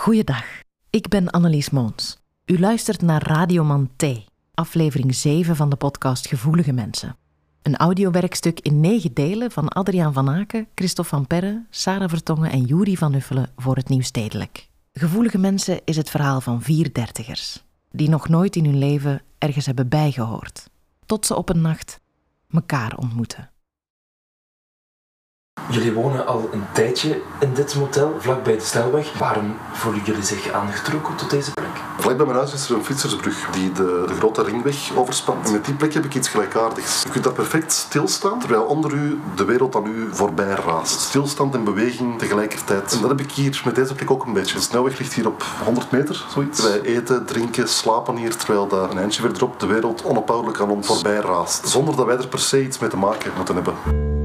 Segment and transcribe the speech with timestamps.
[0.00, 0.44] Goeiedag,
[0.90, 2.18] ik ben Annelies Moons.
[2.44, 4.04] U luistert naar Radioman T,
[4.54, 7.16] aflevering 7 van de podcast Gevoelige Mensen.
[7.62, 12.64] Een audiowerkstuk in negen delen van Adriaan van Aken, Christophe van Perre, Sarah Vertongen en
[12.64, 14.68] Juri van Uffelen voor het Nieuw Stedelijk.
[14.92, 19.66] Gevoelige Mensen is het verhaal van vier dertigers, die nog nooit in hun leven ergens
[19.66, 20.70] hebben bijgehoord,
[21.06, 22.00] tot ze op een nacht
[22.46, 23.49] mekaar ontmoeten.
[25.70, 29.18] Jullie wonen al een tijdje in dit motel, vlakbij de snelweg.
[29.18, 31.66] Waarom voelen jullie zich aangetrokken tot deze plek?
[31.98, 35.52] Vlak bij mijn huis is er een fietsersbrug die de, de grote ringweg overspant.
[35.52, 37.02] Met die plek heb ik iets gelijkaardigs.
[37.02, 41.00] Je kunt daar perfect stilstaan, terwijl onder u de wereld aan u voorbij raast.
[41.00, 42.92] Stilstand en beweging tegelijkertijd.
[42.92, 44.54] En dat heb ik hier met deze plek ook een beetje.
[44.54, 46.62] De snelweg ligt hier op 100 meter, zoiets.
[46.62, 50.86] Wij eten, drinken, slapen hier, terwijl daar een eindje verderop de wereld onophoudelijk aan ons
[50.86, 51.68] voorbij raast.
[51.68, 54.19] Zonder dat wij er per se iets mee te maken moeten hebben.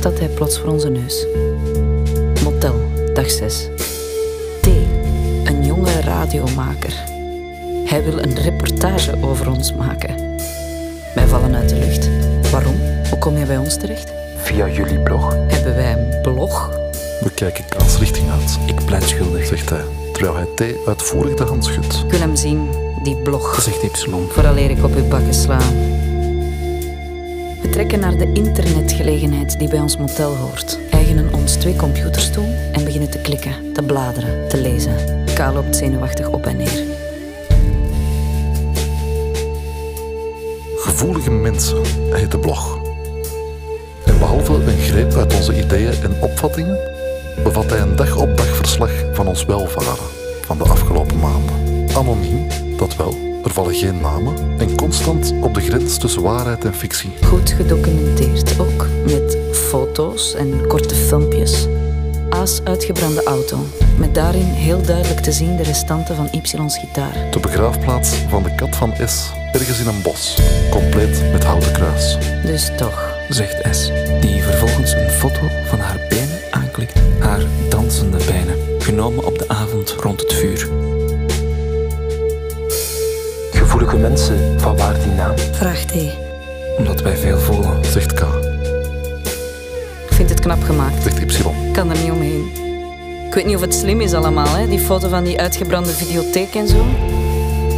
[0.00, 1.26] Staat hij plots voor onze neus.
[2.44, 2.74] Motel,
[3.14, 3.68] dag 6.
[4.60, 4.66] T,
[5.44, 6.92] een jonge radiomaker.
[7.84, 10.14] Hij wil een reportage over ons maken.
[11.14, 12.08] Wij vallen uit de lucht.
[12.50, 12.74] Waarom?
[13.10, 14.12] Hoe kom je bij ons terecht?
[14.36, 15.34] Via jullie blog.
[15.48, 16.70] Hebben wij een blog?
[17.20, 19.46] We kijken kaas richting uit, Ik pleit schuldig.
[19.46, 22.02] zegt hij, terwijl hij thee uitvoerig de hand schudt.
[22.04, 22.68] Ik wil hem zien,
[23.02, 23.60] die blog.
[23.60, 24.08] Zegt Y.
[24.28, 25.58] Vooraleer ik op uw bakken sla.
[27.70, 30.78] Trekken naar de internetgelegenheid die bij ons motel hoort.
[30.90, 35.24] Eigenen ons twee computers toe en beginnen te klikken, te bladeren, te lezen.
[35.34, 36.84] Ka loopt zenuwachtig op en neer.
[40.76, 42.78] Gevoelige mensen heet de blog.
[44.04, 46.78] En behalve een greep uit onze ideeën en opvattingen,
[47.42, 50.04] bevat hij een dag-op-dag verslag van ons welvaren
[50.40, 51.88] van de afgelopen maanden.
[51.96, 56.74] Anoniem, dat wel, er vallen geen namen en constant op de grens tussen waarheid en
[56.74, 57.10] fictie.
[57.24, 61.66] Goed gedocumenteerd ook, met foto's en korte filmpjes.
[62.28, 63.66] A's uitgebrande auto,
[63.98, 67.30] met daarin heel duidelijk te zien de restanten van Y's gitaar.
[67.30, 70.38] De begraafplaats van de kat van S, ergens in een bos,
[70.70, 72.18] compleet met houten kruis.
[72.44, 73.18] Dus toch.
[73.28, 73.90] zegt S,
[74.20, 77.00] die vervolgens een foto van haar benen aanklikt.
[77.18, 80.49] Haar dansende benen, genomen op de avond rond het vuur.
[84.00, 85.38] Mensen, van waar die naam?
[85.52, 86.18] Vraagt hij.
[86.78, 87.84] Omdat wij veel voelen.
[87.84, 88.20] Zegt K,
[90.08, 91.02] Ik vind het knap gemaakt.
[91.02, 91.38] zegt Y.
[91.66, 92.50] Ik kan er niet omheen.
[93.26, 94.68] Ik weet niet of het slim is allemaal, hè?
[94.68, 96.84] die foto van die uitgebrande videotheek en zo.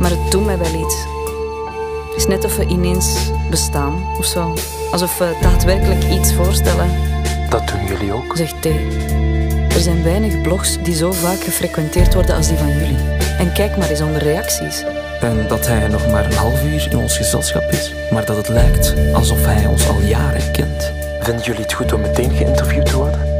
[0.00, 0.94] Maar het doet mij wel iets.
[2.08, 3.16] Het is net of we ineens
[3.50, 4.54] bestaan of zo.
[4.90, 6.90] Alsof we daadwerkelijk iets voorstellen,
[7.50, 8.36] Dat doen jullie ook.
[8.36, 8.66] zegt T.
[9.74, 12.96] Er zijn weinig blogs die zo vaak gefrequenteerd worden als die van jullie.
[13.38, 14.84] En kijk maar eens onder reacties.
[15.24, 17.92] En dat hij nog maar een half uur in ons gezelschap is.
[18.10, 20.92] Maar dat het lijkt alsof hij ons al jaren kent.
[21.20, 23.33] Vinden jullie het goed om meteen geïnterviewd te worden?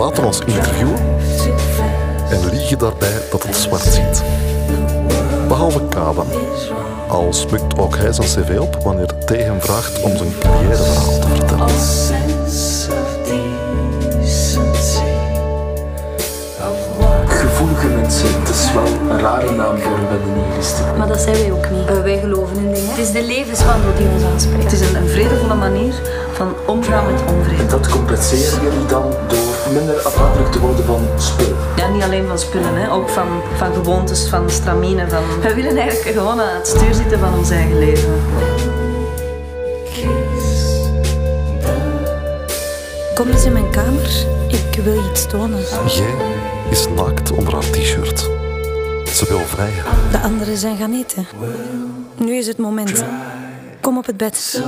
[0.00, 0.98] Laten ons interviewen
[2.30, 4.22] en liegen daarbij dat het zwart ziet.
[5.48, 6.26] Behalve K dan.
[7.08, 11.26] Al smukt ook hij zijn cv op wanneer T hem vraagt om zijn carrièreverhaal te
[11.28, 11.68] vertellen.
[17.26, 20.96] Gevoelige mensen, het is wel een rare naam voor een nihilisten.
[20.98, 21.88] Maar dat zijn wij ook niet.
[21.88, 22.88] Eh, wij geloven in dingen.
[22.88, 24.62] Het is de levenswandel die ons aanspreekt.
[24.62, 25.94] Het is een, een vredevolle manier
[26.32, 27.62] van omgaan met onvrede.
[27.62, 31.56] En dat compenseren jullie dan door minder afhankelijk te worden van spullen.
[31.76, 32.92] Ja, niet alleen van spullen, hè.
[32.92, 35.08] ook van, van gewoontes, van stramine.
[35.08, 35.22] Van...
[35.40, 38.22] We willen eigenlijk gewoon aan het stuur zitten van ons eigen leven.
[43.14, 45.60] Kom eens in mijn kamer, ik wil je iets tonen.
[45.86, 46.14] Jij
[46.70, 48.18] is naakt onder haar t-shirt.
[49.08, 49.72] Ze wil vrij.
[50.10, 51.26] De anderen zijn gaan eten.
[52.16, 53.04] Nu is het moment.
[53.80, 54.62] Kom op het bed.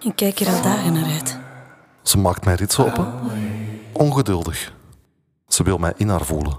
[0.00, 1.38] Ik kijk hier al dagen naar uit.
[2.02, 3.06] Ze maakt mij ritsen open.
[3.94, 4.72] Ongeduldig.
[5.46, 6.58] Ze wil mij in haar voelen.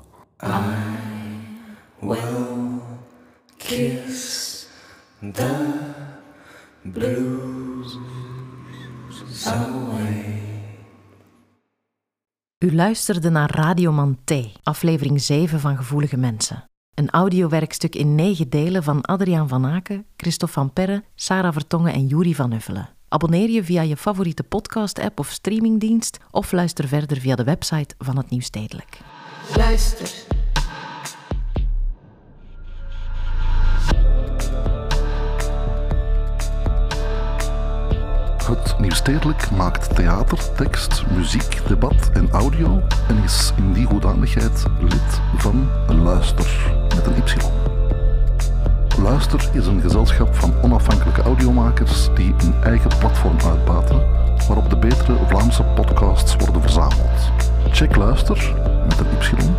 [12.58, 14.34] U luisterde naar Radioman T,
[14.64, 16.70] aflevering 7 van Gevoelige Mensen.
[16.94, 22.08] Een audiowerkstuk in negen delen van Adriaan van Aken, Christophe van Perre, Sarah Vertongen en
[22.08, 22.95] Juri van Uffelen.
[23.16, 28.18] Abonneer je via je favoriete podcast-app of streamingdienst of luister verder via de website van
[28.18, 28.98] het Nieuws Stedelijk.
[29.56, 30.10] Luister.
[38.46, 45.22] Het Nieuwstedelijk maakt theater, tekst, muziek, debat en audio en is in die hoedanigheid lid
[45.38, 47.55] van Luister met een Y.
[49.16, 53.98] Luister is een gezelschap van onafhankelijke audiomakers die een eigen platform uitbaten
[54.48, 57.32] waarop de betere Vlaamse podcasts worden verzameld.
[57.72, 58.54] Check Luister
[58.88, 59.52] met een Y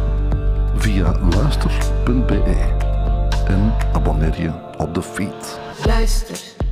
[0.76, 2.42] via luister.be
[3.46, 5.58] en abonneer je op de feed.
[5.84, 6.65] Luister.